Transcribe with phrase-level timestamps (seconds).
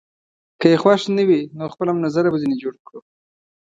[0.59, 2.99] که يې خوښ نه وي، نو خپل هم نظره به ځینې جوړ کړو.